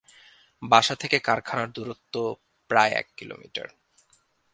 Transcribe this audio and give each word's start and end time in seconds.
বাসা 0.61 0.95
থেকে 0.95 1.17
কারখানার 1.19 1.69
দূরত্ব 1.71 2.15
প্রায় 2.69 2.91
এক 2.91 3.07
কিলোমিটার। 3.17 3.67